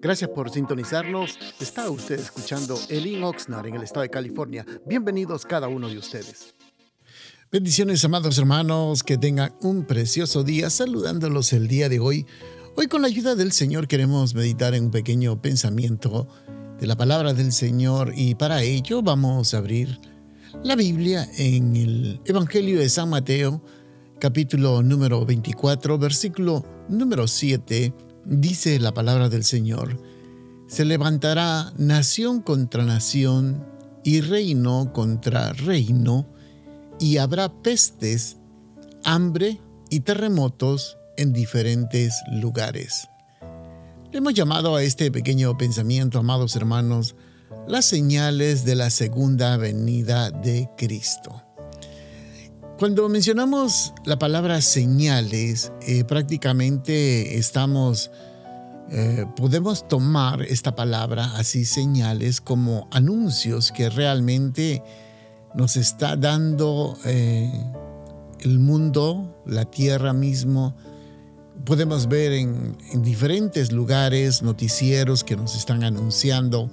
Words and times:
Gracias 0.00 0.30
por 0.30 0.50
sintonizarnos. 0.50 1.38
Está 1.60 1.90
usted 1.90 2.18
escuchando 2.18 2.78
Elin 2.88 3.22
Oxnard 3.24 3.66
en 3.66 3.76
el 3.76 3.82
estado 3.82 4.02
de 4.02 4.10
California. 4.10 4.64
Bienvenidos 4.86 5.44
cada 5.44 5.68
uno 5.68 5.88
de 5.88 5.98
ustedes. 5.98 6.54
Bendiciones, 7.50 8.04
amados 8.04 8.38
hermanos, 8.38 9.02
que 9.02 9.16
tengan 9.16 9.54
un 9.62 9.84
precioso 9.84 10.42
día 10.42 10.70
saludándolos 10.70 11.52
el 11.52 11.68
día 11.68 11.88
de 11.88 12.00
hoy. 12.00 12.26
Hoy 12.76 12.88
con 12.88 13.02
la 13.02 13.08
ayuda 13.08 13.34
del 13.36 13.52
Señor 13.52 13.86
queremos 13.86 14.34
meditar 14.34 14.74
en 14.74 14.86
un 14.86 14.90
pequeño 14.90 15.40
pensamiento 15.40 16.26
de 16.80 16.86
la 16.86 16.96
palabra 16.96 17.32
del 17.32 17.52
Señor 17.52 18.12
y 18.16 18.34
para 18.34 18.62
ello 18.62 19.02
vamos 19.02 19.54
a 19.54 19.58
abrir 19.58 20.00
la 20.64 20.74
Biblia 20.74 21.28
en 21.36 21.76
el 21.76 22.20
Evangelio 22.24 22.80
de 22.80 22.88
San 22.88 23.10
Mateo, 23.10 23.62
capítulo 24.18 24.82
número 24.82 25.24
24, 25.24 25.98
versículo 25.98 26.64
número 26.88 27.28
7 27.28 27.92
Dice 28.26 28.78
la 28.78 28.94
palabra 28.94 29.28
del 29.28 29.44
Señor, 29.44 30.00
se 30.66 30.84
levantará 30.84 31.72
nación 31.76 32.40
contra 32.40 32.84
nación 32.84 33.66
y 34.02 34.20
reino 34.20 34.92
contra 34.92 35.52
reino, 35.52 36.26
y 36.98 37.18
habrá 37.18 37.52
pestes, 37.62 38.36
hambre 39.04 39.60
y 39.90 40.00
terremotos 40.00 40.96
en 41.16 41.32
diferentes 41.32 42.14
lugares. 42.30 43.08
Le 44.12 44.18
hemos 44.18 44.34
llamado 44.34 44.76
a 44.76 44.82
este 44.82 45.10
pequeño 45.10 45.58
pensamiento, 45.58 46.18
amados 46.18 46.56
hermanos, 46.56 47.16
las 47.66 47.84
señales 47.84 48.64
de 48.64 48.74
la 48.74 48.90
segunda 48.90 49.56
venida 49.56 50.30
de 50.30 50.70
Cristo. 50.76 51.43
Cuando 52.78 53.08
mencionamos 53.08 53.94
la 54.04 54.18
palabra 54.18 54.60
señales, 54.60 55.70
eh, 55.82 56.02
prácticamente 56.02 57.38
estamos, 57.38 58.10
eh, 58.90 59.26
podemos 59.36 59.86
tomar 59.86 60.42
esta 60.42 60.74
palabra 60.74 61.36
así 61.36 61.64
señales 61.64 62.40
como 62.40 62.88
anuncios 62.90 63.70
que 63.70 63.90
realmente 63.90 64.82
nos 65.54 65.76
está 65.76 66.16
dando 66.16 66.98
eh, 67.04 67.48
el 68.40 68.58
mundo, 68.58 69.40
la 69.46 69.66
tierra 69.66 70.12
mismo. 70.12 70.74
Podemos 71.64 72.08
ver 72.08 72.32
en 72.32 73.02
diferentes 73.02 73.70
lugares 73.70 74.42
noticieros 74.42 75.22
que 75.22 75.36
nos 75.36 75.54
están 75.54 75.84
anunciando 75.84 76.68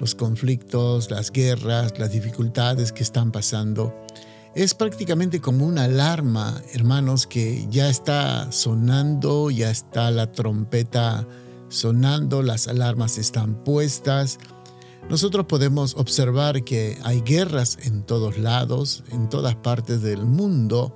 los 0.00 0.16
conflictos, 0.16 1.08
las 1.08 1.30
guerras, 1.30 1.96
las 2.00 2.10
dificultades 2.10 2.90
que 2.90 3.04
están 3.04 3.30
pasando 3.30 3.94
es 4.56 4.72
prácticamente 4.72 5.42
como 5.42 5.66
una 5.66 5.84
alarma, 5.84 6.62
hermanos, 6.72 7.26
que 7.26 7.66
ya 7.70 7.90
está 7.90 8.50
sonando, 8.50 9.50
ya 9.50 9.70
está 9.70 10.10
la 10.10 10.32
trompeta 10.32 11.28
sonando, 11.68 12.42
las 12.42 12.66
alarmas 12.66 13.18
están 13.18 13.62
puestas. 13.64 14.38
Nosotros 15.10 15.44
podemos 15.44 15.94
observar 15.96 16.64
que 16.64 16.96
hay 17.04 17.20
guerras 17.20 17.76
en 17.82 18.02
todos 18.02 18.38
lados, 18.38 19.04
en 19.12 19.28
todas 19.28 19.56
partes 19.56 20.00
del 20.00 20.24
mundo. 20.24 20.94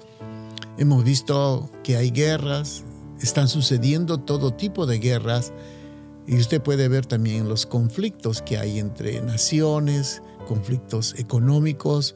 Hemos 0.78 1.05
visto 1.05 1.70
que 1.84 1.98
hay 1.98 2.11
guerras, 2.11 2.83
están 3.20 3.47
sucediendo 3.47 4.20
todo 4.20 4.55
tipo 4.55 4.86
de 4.86 5.00
guerras 5.00 5.53
y 6.27 6.38
usted 6.38 6.62
puede 6.62 6.88
ver 6.88 7.05
también 7.05 7.47
los 7.47 7.66
conflictos 7.66 8.41
que 8.41 8.56
hay 8.56 8.78
entre 8.78 9.20
naciones, 9.20 10.22
conflictos 10.48 11.14
económicos, 11.19 12.14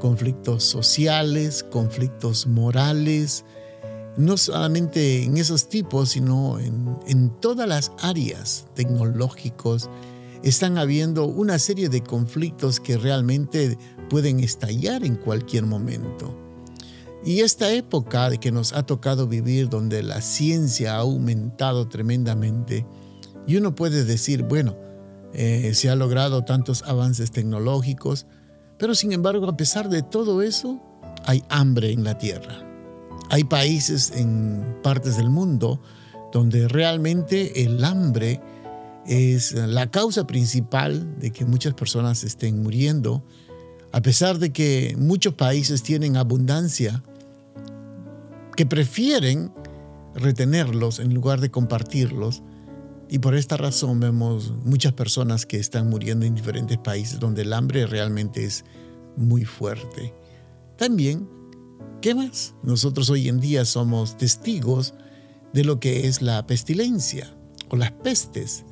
conflictos 0.00 0.64
sociales, 0.64 1.62
conflictos 1.62 2.48
morales, 2.48 3.44
no 4.16 4.36
solamente 4.36 5.22
en 5.22 5.36
esos 5.36 5.68
tipos, 5.68 6.10
sino 6.10 6.58
en, 6.58 7.30
todas 7.40 7.68
las 7.68 7.92
áreas 8.02 8.66
tecnológicos, 8.74 9.88
están 10.42 10.78
habiendo 10.78 11.26
una 11.26 11.58
serie 11.58 11.88
de 11.88 12.02
conflictos 12.02 12.80
que 12.80 12.96
realmente 12.96 13.78
pueden 14.08 14.40
estallar 14.40 15.04
en 15.04 15.14
cualquier 15.14 15.66
momento. 15.66 16.36
Y 17.24 17.40
esta 17.40 17.70
época 17.72 18.30
que 18.38 18.50
nos 18.50 18.72
ha 18.72 18.82
tocado 18.84 19.28
vivir 19.28 19.68
donde 19.68 20.02
la 20.02 20.22
ciencia 20.22 20.96
ha 20.96 21.00
aumentado 21.00 21.88
tremendamente, 21.88 22.86
y 23.46 23.56
uno 23.56 23.74
puede 23.74 24.04
decir, 24.04 24.42
bueno, 24.42 24.76
eh, 25.32 25.72
se 25.74 25.90
ha 25.90 25.94
logrado 25.94 26.44
tantos 26.44 26.82
avances 26.82 27.30
tecnológicos, 27.30 28.26
pero 28.80 28.94
sin 28.94 29.12
embargo, 29.12 29.46
a 29.46 29.56
pesar 29.56 29.90
de 29.90 30.02
todo 30.02 30.40
eso, 30.40 30.80
hay 31.26 31.44
hambre 31.50 31.92
en 31.92 32.02
la 32.02 32.16
tierra. 32.16 32.66
Hay 33.28 33.44
países 33.44 34.10
en 34.16 34.78
partes 34.82 35.18
del 35.18 35.28
mundo 35.28 35.80
donde 36.32 36.66
realmente 36.66 37.64
el 37.64 37.84
hambre 37.84 38.40
es 39.06 39.52
la 39.52 39.90
causa 39.90 40.26
principal 40.26 41.18
de 41.18 41.30
que 41.30 41.44
muchas 41.44 41.74
personas 41.74 42.24
estén 42.24 42.62
muriendo, 42.62 43.22
a 43.92 44.00
pesar 44.00 44.38
de 44.38 44.50
que 44.50 44.96
muchos 44.98 45.34
países 45.34 45.82
tienen 45.82 46.16
abundancia, 46.16 47.02
que 48.56 48.64
prefieren 48.64 49.52
retenerlos 50.14 51.00
en 51.00 51.12
lugar 51.12 51.40
de 51.40 51.50
compartirlos, 51.50 52.42
y 53.10 53.18
por 53.18 53.34
esta 53.34 53.56
razón 53.56 53.98
vemos 53.98 54.52
muchas 54.64 54.92
personas 54.92 55.44
que 55.44 55.58
están 55.58 55.90
muriendo 55.90 56.24
en 56.24 56.36
diferentes 56.36 56.78
países 56.78 57.18
donde 57.18 57.42
el 57.42 57.52
hambre 57.52 57.86
realmente 57.86 58.44
es 58.44 58.64
muy 59.16 59.44
fuerte. 59.44 60.14
También, 60.78 61.28
¿qué 62.00 62.14
más? 62.14 62.54
Nosotros 62.62 63.10
hoy 63.10 63.28
en 63.28 63.40
día 63.40 63.64
somos 63.64 64.16
testigos 64.16 64.94
de 65.52 65.64
lo 65.64 65.80
que 65.80 66.06
es 66.06 66.22
la 66.22 66.46
pestilencia 66.46 67.34
o 67.68 67.76
las 67.76 67.90
pestes. 67.90 68.64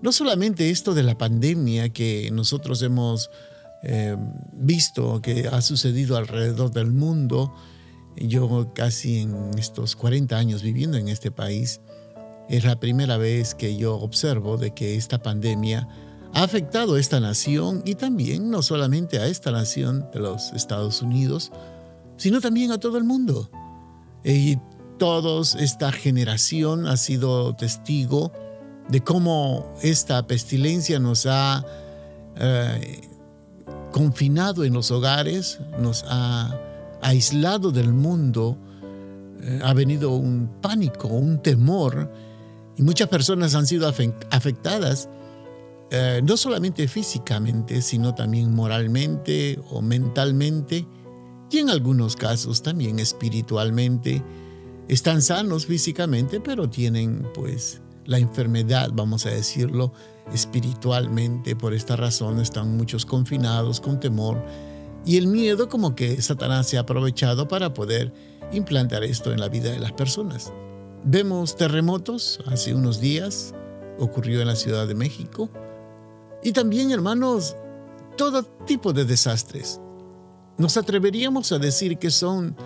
No 0.00 0.12
solamente 0.12 0.70
esto 0.70 0.94
de 0.94 1.02
la 1.02 1.18
pandemia 1.18 1.90
que 1.90 2.30
nosotros 2.32 2.80
hemos 2.80 3.28
eh, 3.82 4.16
visto 4.54 5.20
que 5.20 5.46
ha 5.48 5.60
sucedido 5.60 6.16
alrededor 6.16 6.70
del 6.70 6.90
mundo, 6.90 7.54
yo 8.16 8.72
casi 8.74 9.18
en 9.18 9.50
estos 9.58 9.94
40 9.94 10.38
años 10.38 10.62
viviendo 10.62 10.96
en 10.96 11.08
este 11.08 11.30
país, 11.30 11.82
es 12.48 12.64
la 12.64 12.78
primera 12.78 13.16
vez 13.16 13.54
que 13.54 13.76
yo 13.76 13.96
observo 13.96 14.56
de 14.56 14.72
que 14.72 14.96
esta 14.96 15.22
pandemia 15.22 15.88
ha 16.32 16.42
afectado 16.42 16.94
a 16.94 17.00
esta 17.00 17.20
nación 17.20 17.82
y 17.84 17.94
también 17.94 18.50
no 18.50 18.62
solamente 18.62 19.18
a 19.18 19.26
esta 19.26 19.50
nación 19.50 20.06
de 20.12 20.20
los 20.20 20.52
Estados 20.52 21.00
Unidos, 21.00 21.52
sino 22.16 22.40
también 22.40 22.72
a 22.72 22.78
todo 22.78 22.98
el 22.98 23.04
mundo. 23.04 23.50
Y 24.24 24.58
todos, 24.98 25.54
esta 25.54 25.92
generación 25.92 26.86
ha 26.86 26.96
sido 26.96 27.54
testigo 27.54 28.32
de 28.88 29.02
cómo 29.02 29.72
esta 29.82 30.26
pestilencia 30.26 30.98
nos 30.98 31.26
ha 31.26 31.64
eh, 32.36 33.00
confinado 33.92 34.64
en 34.64 34.72
los 34.72 34.90
hogares, 34.90 35.60
nos 35.78 36.04
ha 36.08 36.58
aislado 37.00 37.70
del 37.70 37.92
mundo, 37.92 38.58
eh, 39.40 39.60
ha 39.62 39.72
venido 39.72 40.10
un 40.10 40.50
pánico, 40.60 41.08
un 41.08 41.40
temor 41.40 42.10
y 42.76 42.82
muchas 42.82 43.08
personas 43.08 43.54
han 43.54 43.66
sido 43.66 43.88
afectadas, 44.30 45.08
eh, 45.90 46.20
no 46.24 46.36
solamente 46.36 46.88
físicamente, 46.88 47.82
sino 47.82 48.14
también 48.14 48.54
moralmente 48.54 49.60
o 49.70 49.80
mentalmente, 49.80 50.86
y 51.50 51.58
en 51.58 51.70
algunos 51.70 52.16
casos 52.16 52.62
también 52.62 52.98
espiritualmente. 52.98 54.22
Están 54.88 55.22
sanos 55.22 55.66
físicamente, 55.66 56.40
pero 56.40 56.68
tienen 56.68 57.26
pues 57.32 57.80
la 58.06 58.18
enfermedad, 58.18 58.90
vamos 58.92 59.24
a 59.26 59.30
decirlo, 59.30 59.92
espiritualmente. 60.32 61.56
Por 61.56 61.74
esta 61.74 61.96
razón 61.96 62.40
están 62.40 62.76
muchos 62.76 63.06
confinados 63.06 63.80
con 63.80 64.00
temor 64.00 64.42
y 65.06 65.16
el 65.16 65.26
miedo 65.26 65.68
como 65.68 65.94
que 65.94 66.20
Satanás 66.22 66.68
se 66.68 66.76
ha 66.76 66.80
aprovechado 66.80 67.46
para 67.46 67.74
poder 67.74 68.12
implantar 68.52 69.04
esto 69.04 69.32
en 69.32 69.40
la 69.40 69.48
vida 69.48 69.70
de 69.70 69.78
las 69.78 69.92
personas. 69.92 70.52
Vemos 71.06 71.54
terremotos 71.54 72.40
hace 72.46 72.74
unos 72.74 72.98
días, 72.98 73.54
ocurrió 73.98 74.40
en 74.40 74.46
la 74.46 74.56
Ciudad 74.56 74.88
de 74.88 74.94
México. 74.94 75.50
Y 76.42 76.52
también, 76.52 76.92
hermanos, 76.92 77.56
todo 78.16 78.42
tipo 78.42 78.94
de 78.94 79.04
desastres. 79.04 79.82
Nos 80.56 80.78
atreveríamos 80.78 81.52
a 81.52 81.58
decir 81.58 81.98
que 81.98 82.10
son 82.10 82.56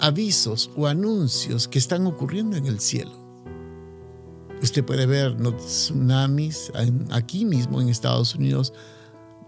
avisos 0.00 0.70
o 0.74 0.86
anuncios 0.86 1.68
que 1.68 1.78
están 1.78 2.06
ocurriendo 2.06 2.56
en 2.56 2.64
el 2.64 2.80
cielo. 2.80 3.12
Usted 4.62 4.82
puede 4.82 5.04
ver 5.04 5.36
tsunamis 5.36 6.72
aquí 7.10 7.44
mismo 7.44 7.82
en 7.82 7.90
Estados 7.90 8.34
Unidos, 8.34 8.72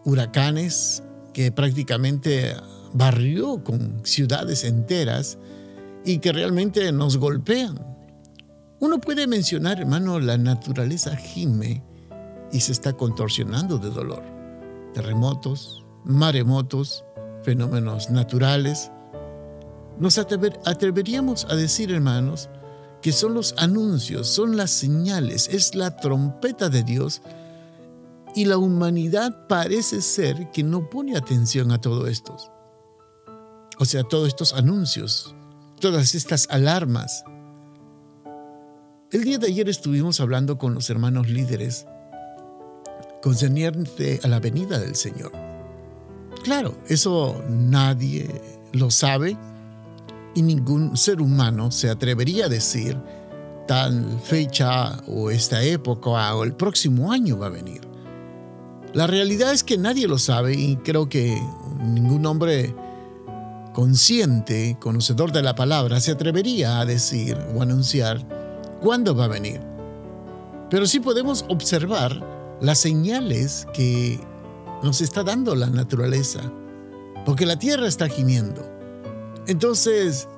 huracanes 0.04 1.02
que 1.32 1.50
prácticamente 1.50 2.54
barrió 2.92 3.64
con 3.64 4.04
ciudades 4.04 4.64
enteras 4.64 5.38
y 6.04 6.18
que 6.18 6.32
realmente 6.32 6.92
nos 6.92 7.16
golpean. 7.16 7.97
Uno 8.80 9.00
puede 9.00 9.26
mencionar, 9.26 9.80
hermano, 9.80 10.20
la 10.20 10.38
naturaleza 10.38 11.16
gime 11.16 11.82
y 12.52 12.60
se 12.60 12.72
está 12.72 12.92
contorsionando 12.92 13.78
de 13.78 13.90
dolor. 13.90 14.22
Terremotos, 14.94 15.84
maremotos, 16.04 17.04
fenómenos 17.42 18.10
naturales. 18.10 18.90
Nos 19.98 20.18
atreveríamos 20.18 21.46
a 21.46 21.56
decir, 21.56 21.90
hermanos, 21.90 22.48
que 23.02 23.12
son 23.12 23.34
los 23.34 23.54
anuncios, 23.58 24.28
son 24.28 24.56
las 24.56 24.70
señales, 24.70 25.48
es 25.48 25.74
la 25.74 25.96
trompeta 25.96 26.68
de 26.68 26.82
Dios 26.82 27.22
y 28.34 28.44
la 28.44 28.58
humanidad 28.58 29.46
parece 29.48 30.02
ser 30.02 30.50
que 30.52 30.62
no 30.62 30.88
pone 30.88 31.16
atención 31.16 31.72
a 31.72 31.80
todo 31.80 32.06
esto. 32.06 32.36
O 33.78 33.84
sea, 33.84 34.04
todos 34.04 34.28
estos 34.28 34.52
anuncios, 34.54 35.34
todas 35.80 36.14
estas 36.14 36.46
alarmas. 36.50 37.24
El 39.10 39.24
día 39.24 39.38
de 39.38 39.46
ayer 39.46 39.70
estuvimos 39.70 40.20
hablando 40.20 40.58
con 40.58 40.74
los 40.74 40.90
hermanos 40.90 41.30
líderes 41.30 41.86
concerniente 43.22 44.20
a 44.22 44.28
la 44.28 44.38
venida 44.38 44.78
del 44.78 44.96
Señor. 44.96 45.32
Claro, 46.44 46.76
eso 46.88 47.42
nadie 47.48 48.28
lo 48.74 48.90
sabe 48.90 49.34
y 50.34 50.42
ningún 50.42 50.94
ser 50.94 51.22
humano 51.22 51.70
se 51.70 51.88
atrevería 51.88 52.44
a 52.44 52.48
decir 52.50 52.98
tal 53.66 54.20
fecha 54.22 55.02
o 55.06 55.30
esta 55.30 55.62
época 55.62 56.34
o 56.34 56.44
el 56.44 56.52
próximo 56.52 57.10
año 57.10 57.38
va 57.38 57.46
a 57.46 57.50
venir. 57.50 57.80
La 58.92 59.06
realidad 59.06 59.54
es 59.54 59.64
que 59.64 59.78
nadie 59.78 60.06
lo 60.06 60.18
sabe 60.18 60.52
y 60.52 60.76
creo 60.76 61.08
que 61.08 61.40
ningún 61.80 62.26
hombre 62.26 62.74
consciente, 63.72 64.76
conocedor 64.78 65.32
de 65.32 65.40
la 65.40 65.54
palabra, 65.54 65.98
se 65.98 66.10
atrevería 66.10 66.78
a 66.78 66.84
decir 66.84 67.38
o 67.54 67.62
anunciar 67.62 68.37
cuándo 68.80 69.14
va 69.14 69.24
a 69.24 69.28
venir. 69.28 69.60
Pero 70.70 70.86
sí 70.86 71.00
podemos 71.00 71.44
observar 71.48 72.22
las 72.60 72.78
señales 72.78 73.66
que 73.72 74.20
nos 74.82 75.00
está 75.00 75.22
dando 75.22 75.54
la 75.54 75.68
naturaleza, 75.68 76.40
porque 77.24 77.46
la 77.46 77.58
tierra 77.58 77.86
está 77.86 78.08
gimiendo. 78.08 78.62
Entonces, 79.46 80.28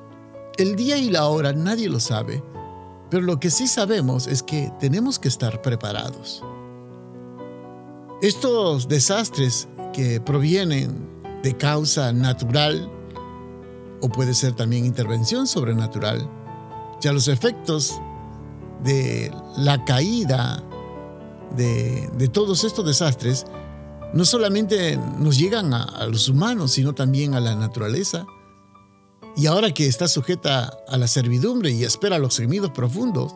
el 0.56 0.76
día 0.76 0.96
y 0.98 1.10
la 1.10 1.26
hora 1.26 1.52
nadie 1.52 1.88
lo 1.88 2.00
sabe, 2.00 2.42
pero 3.10 3.22
lo 3.22 3.40
que 3.40 3.50
sí 3.50 3.66
sabemos 3.66 4.26
es 4.26 4.42
que 4.42 4.72
tenemos 4.78 5.18
que 5.18 5.28
estar 5.28 5.60
preparados. 5.62 6.42
Estos 8.22 8.86
desastres 8.86 9.68
que 9.92 10.20
provienen 10.20 11.08
de 11.42 11.56
causa 11.56 12.12
natural 12.12 12.90
o 14.00 14.08
puede 14.08 14.34
ser 14.34 14.52
también 14.52 14.84
intervención 14.84 15.46
sobrenatural, 15.46 16.28
ya 17.00 17.12
los 17.12 17.28
efectos 17.28 18.00
de 18.82 19.32
la 19.56 19.84
caída 19.84 20.62
de, 21.56 22.28
todos 22.32 22.64
estos 22.64 22.84
desastres 22.86 23.44
no 24.14 24.24
solamente 24.24 24.98
nos 25.18 25.38
llegan 25.38 25.72
a, 25.72 26.06
los 26.06 26.28
humanos, 26.28 26.72
sino 26.72 26.94
también 26.94 27.34
a 27.34 27.40
la 27.40 27.54
naturaleza. 27.54 28.26
Y 29.36 29.46
ahora 29.46 29.72
que 29.72 29.86
está 29.86 30.08
sujeta 30.08 30.72
a 30.88 30.96
la 30.96 31.06
servidumbre 31.06 31.70
y 31.70 31.84
espera 31.84 32.18
los 32.18 32.36
gemidos 32.36 32.70
profundos, 32.70 33.34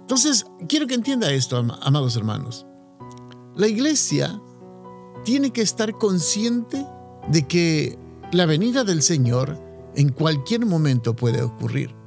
entonces 0.00 0.44
quiero 0.68 0.86
que 0.86 0.94
entienda 0.94 1.32
esto, 1.32 1.56
amados 1.80 2.16
hermanos. 2.16 2.66
La 3.56 3.66
iglesia 3.66 4.40
tiene 5.24 5.52
que 5.52 5.62
estar 5.62 5.92
consciente 5.98 6.86
de 7.28 7.46
que 7.46 7.98
la 8.32 8.46
venida 8.46 8.84
del 8.84 9.02
Señor 9.02 9.58
en 9.96 10.10
cualquier 10.10 10.66
momento 10.66 11.16
puede 11.16 11.42
ocurrir. 11.42 11.99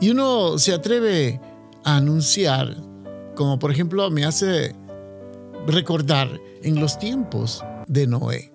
Y 0.00 0.10
uno 0.10 0.58
se 0.58 0.72
atreve 0.72 1.40
a 1.84 1.96
anunciar 1.96 2.88
como 3.38 3.56
por 3.60 3.70
ejemplo 3.70 4.10
me 4.10 4.24
hace 4.24 4.74
recordar 5.68 6.40
en 6.64 6.80
los 6.80 6.98
tiempos 6.98 7.62
de 7.86 8.08
Noé. 8.08 8.52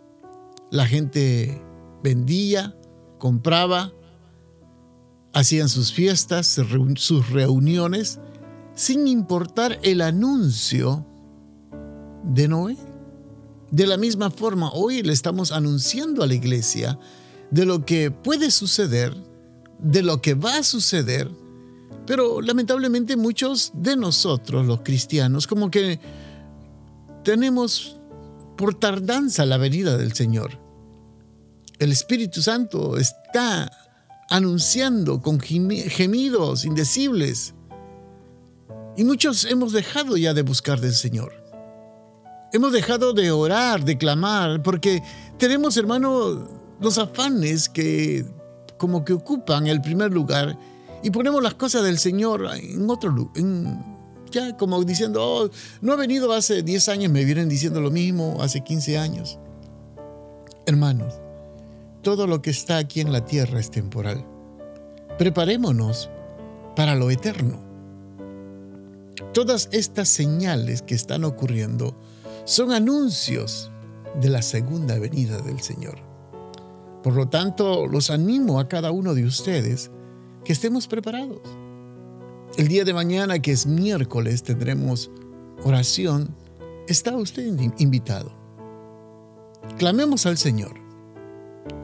La 0.72 0.86
gente 0.86 1.62
vendía, 2.04 2.76
compraba, 3.18 3.94
hacían 5.32 5.70
sus 5.70 5.94
fiestas, 5.94 6.60
sus 6.96 7.30
reuniones, 7.30 8.20
sin 8.76 9.08
importar 9.08 9.80
el 9.84 10.02
anuncio 10.02 11.08
de 12.26 12.50
Noé. 12.50 12.76
De 13.72 13.88
la 13.88 13.96
misma 13.96 14.32
forma, 14.32 14.70
hoy 14.74 15.02
le 15.02 15.14
estamos 15.14 15.54
anunciando 15.54 16.24
a 16.24 16.28
la 16.28 16.34
iglesia 16.34 17.00
de 17.52 17.66
lo 17.66 17.86
que 17.86 18.12
puede 18.12 18.52
suceder, 18.52 19.16
de 19.84 20.02
lo 20.02 20.22
que 20.22 20.34
va 20.34 20.58
a 20.58 20.64
suceder 20.64 21.30
pero 22.06 22.42
lamentablemente 22.42 23.16
muchos 23.16 23.72
de 23.74 23.96
nosotros, 23.96 24.66
los 24.66 24.82
cristianos, 24.82 25.48
como 25.48 25.72
que 25.72 26.00
tenemos 27.24 27.98
por 28.58 28.76
tardanza 28.76 29.46
la 29.46 29.58
venida 29.58 29.98
del 29.98 30.14
Señor. 30.14 30.60
El 31.80 31.92
Espíritu 31.92 32.42
Santo 32.42 32.98
está 32.98 33.72
anunciando 34.30 35.22
con 35.22 35.40
gemidos 35.40 36.66
indecibles. 36.66 37.54
Y 38.98 39.06
muchos 39.06 39.46
hemos 39.46 39.72
dejado 39.72 40.18
ya 40.18 40.34
de 40.34 40.44
buscar 40.44 40.82
del 40.82 40.94
Señor. 40.94 41.34
Hemos 42.52 42.74
dejado 42.74 43.14
de 43.14 43.32
orar, 43.32 43.84
de 43.84 43.98
clamar, 43.98 44.62
porque 44.62 45.02
tenemos, 45.40 45.78
hermano, 45.78 46.48
los 46.80 46.98
afanes 46.98 47.70
que 47.70 48.26
como 48.84 49.06
que 49.06 49.14
ocupan 49.14 49.66
el 49.68 49.80
primer 49.80 50.12
lugar 50.12 50.60
y 51.02 51.10
ponemos 51.10 51.42
las 51.42 51.54
cosas 51.54 51.86
del 51.86 51.98
Señor 51.98 52.46
en 52.54 52.90
otro 52.90 53.12
lugar. 53.12 53.42
Ya 54.30 54.58
como 54.58 54.84
diciendo, 54.84 55.24
oh, 55.24 55.50
no 55.80 55.94
ha 55.94 55.96
venido 55.96 56.34
hace 56.34 56.64
10 56.64 56.90
años, 56.90 57.10
me 57.10 57.24
vienen 57.24 57.48
diciendo 57.48 57.80
lo 57.80 57.92
mismo, 57.92 58.40
hace 58.42 58.60
15 58.60 58.98
años. 58.98 59.40
Hermanos, 60.66 61.14
todo 62.02 62.28
lo 62.28 62.42
que 62.42 62.50
está 62.50 62.78
aquí 62.78 63.00
en 63.00 63.14
la 63.14 63.24
tierra 63.24 63.58
es 63.58 63.72
temporal. 63.72 64.26
Preparémonos 65.18 66.10
para 66.76 66.94
lo 66.94 67.10
eterno. 67.10 67.62
Todas 69.34 69.70
estas 69.72 70.10
señales 70.10 70.82
que 70.82 70.96
están 70.96 71.24
ocurriendo 71.24 71.98
son 72.44 72.74
anuncios 72.74 73.72
de 74.20 74.28
la 74.28 74.42
segunda 74.42 75.00
venida 75.00 75.38
del 75.38 75.62
Señor. 75.62 76.13
Por 77.04 77.16
lo 77.16 77.28
tanto, 77.28 77.86
los 77.86 78.10
animo 78.10 78.62
a 78.62 78.70
cada 78.70 78.92
uno 78.92 79.14
de 79.14 79.26
ustedes 79.26 79.92
que 80.46 80.54
estemos 80.54 80.88
preparados. 80.88 81.42
El 82.58 82.70
día 82.70 82.86
de 82.86 82.94
mañana, 82.94 83.40
que 83.40 83.52
es 83.52 83.66
miércoles, 83.66 84.44
tendremos 84.44 85.12
oración. 85.64 86.34
Está 86.88 87.16
usted 87.18 87.46
invitado. 87.78 88.32
Clamemos 89.78 90.26
al 90.26 90.38
Señor. 90.38 90.76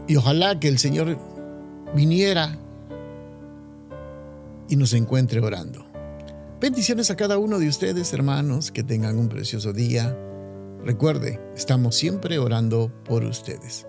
Y 0.08 0.16
ojalá 0.16 0.60
que 0.60 0.70
el 0.70 0.80
Señor 0.80 1.18
viniera 1.94 2.58
y 4.70 4.78
nos 4.78 4.94
encuentre 4.94 5.42
orando. 5.42 5.86
Bendiciones 6.62 7.12
a 7.12 7.18
cada 7.18 7.38
uno 7.38 7.60
de 7.60 7.68
ustedes, 7.68 8.14
hermanos, 8.14 8.72
que 8.72 8.84
tengan 8.84 9.18
un 9.18 9.28
precioso 9.28 9.74
día. 9.74 10.18
Recuerde, 10.86 11.40
estamos 11.56 11.96
siempre 11.96 12.40
orando 12.40 12.92
por 13.06 13.24
ustedes. 13.26 13.89